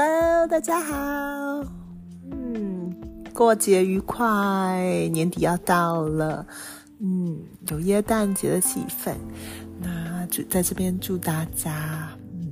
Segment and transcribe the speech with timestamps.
[0.00, 0.94] Hello，大家好。
[2.30, 2.94] 嗯，
[3.34, 6.46] 过节愉快，年底要到了，
[7.00, 7.36] 嗯，
[7.68, 9.16] 有耶诞节的气氛。
[9.80, 12.48] 那祝在这边祝大家，嗯，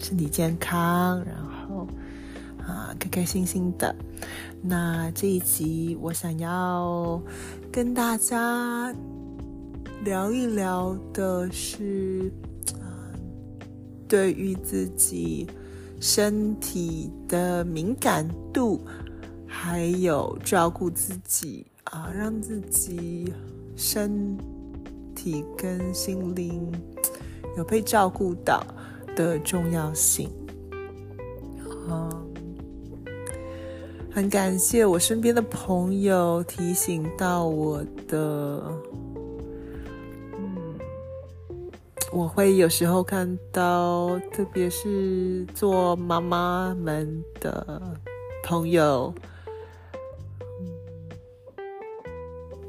[0.00, 1.86] 身体健康，然后
[2.58, 3.94] 啊，开开心心的。
[4.60, 7.22] 那这一集我想要
[7.70, 8.92] 跟大家
[10.02, 12.32] 聊一聊的是，
[14.08, 15.46] 对于自己。
[16.00, 18.80] 身体的敏感度，
[19.46, 23.32] 还有照顾自己啊，让自己
[23.74, 24.36] 身
[25.14, 26.70] 体跟心灵
[27.56, 28.64] 有被照顾到
[29.16, 30.30] 的重要性。
[31.88, 32.26] 嗯，
[34.10, 38.62] 很感谢我身边的朋友提醒到我的。
[42.12, 47.82] 我会有时候看到，特别是做妈妈们的
[48.44, 49.12] 朋友，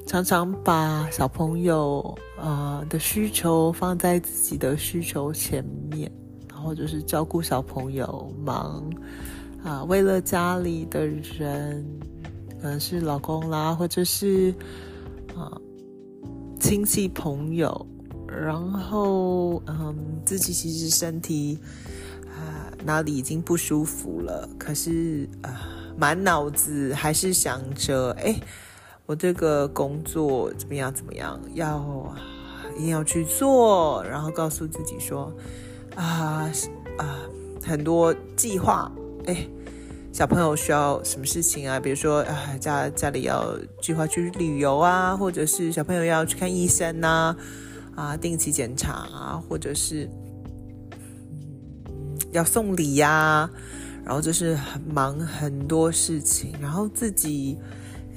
[0.05, 6.11] 常常把小朋友啊的需求放在自己的需求前面，
[6.49, 8.83] 然后就是照顾小朋友，忙
[9.63, 11.85] 啊，为了家里的人，
[12.61, 14.53] 可能是老公啦，或者是
[15.35, 15.55] 啊
[16.59, 17.87] 亲戚朋友。
[18.27, 21.57] 然后，嗯，自己其实身体
[22.25, 28.39] 啊哪里已经不舒服了，可是啊，满脑子还是想着，哎，
[29.05, 32.13] 我这个工作怎么样怎么样，要
[32.77, 35.33] 一定要去做，然后告诉自己说，
[35.95, 36.51] 啊
[36.97, 37.19] 啊，
[37.63, 38.91] 很多计划，
[39.25, 39.47] 哎，
[40.11, 41.79] 小朋友需要什么事情啊？
[41.79, 47.07] 比如说啊，家家里要计划去旅游啊，或者是小朋友要去看医生呐。
[47.07, 47.37] 啊，
[47.97, 50.07] 啊定期检查啊，或者是
[52.31, 53.49] 要送礼呀，
[54.05, 57.57] 然后就是很忙很多事情，然后自己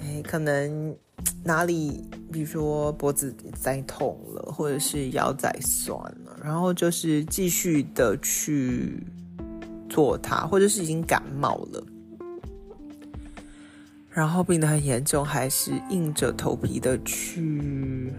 [0.03, 0.95] 哎，可能
[1.43, 9.03] 哪里，比如说脖子在痛了，或者是腰在酸了，然后就是继续的去
[9.89, 11.83] 做它，或者是已经感冒了，
[14.11, 18.13] 然后病得很严重，还是硬着头皮的去。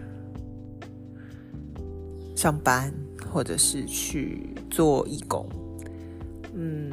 [2.42, 2.92] 上班，
[3.32, 5.48] 或者是去做义工，
[6.52, 6.90] 嗯，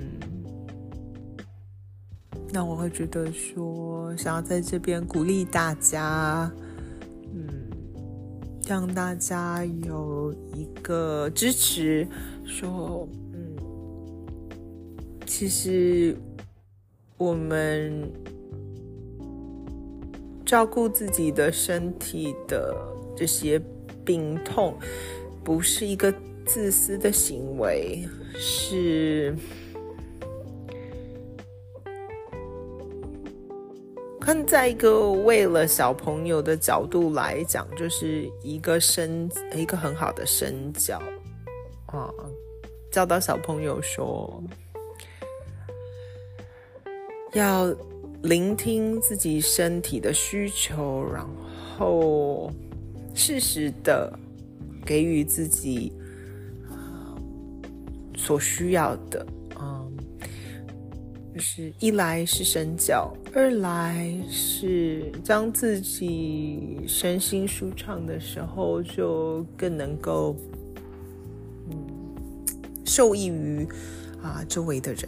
[2.53, 6.51] 那我会觉得说，想要在这边鼓励大家，
[7.33, 7.47] 嗯，
[8.67, 12.07] 让大家有一个支持，
[12.45, 13.55] 说，嗯，
[15.25, 16.16] 其实
[17.17, 18.07] 我们
[20.45, 22.71] 照顾自己的身体的
[23.17, 23.59] 这些
[24.05, 24.77] 病痛。
[25.44, 26.13] 不是一个
[26.45, 29.35] 自私的行为，是
[34.19, 41.01] 看在一个为了小朋友的角度来讲，就是一个身一个很好的身教
[41.88, 42.13] 啊，
[42.91, 44.44] 教导小朋友说
[47.33, 47.73] 要
[48.22, 51.28] 聆听自己身体的需求，然
[51.78, 52.51] 后
[53.16, 54.11] 适时的。
[54.89, 55.94] 给予自己
[58.17, 59.23] 所需要的，
[59.61, 59.94] 嗯，
[61.31, 70.35] 就是一来是身教，二来是当自己身心舒畅的时候，就更能够
[71.69, 71.78] 嗯
[72.83, 73.67] 受益于
[74.23, 75.07] 啊周围的人。